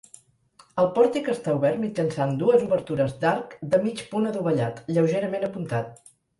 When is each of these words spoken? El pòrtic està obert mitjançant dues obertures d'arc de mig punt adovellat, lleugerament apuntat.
El 0.83 0.87
pòrtic 0.95 1.29
està 1.33 1.53
obert 1.57 1.81
mitjançant 1.83 2.33
dues 2.41 2.65
obertures 2.69 3.15
d'arc 3.27 3.55
de 3.77 3.83
mig 3.87 4.03
punt 4.17 4.29
adovellat, 4.33 4.85
lleugerament 4.99 5.51
apuntat. 5.53 5.97